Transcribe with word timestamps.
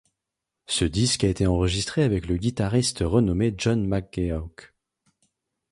Ce 0.65 0.83
disque 0.83 1.25
a 1.25 1.27
été 1.27 1.45
enregistré 1.45 2.01
avec 2.01 2.25
le 2.25 2.37
guitariste 2.37 3.03
renommé 3.05 3.53
John 3.55 3.85
McGeoch. 3.85 4.73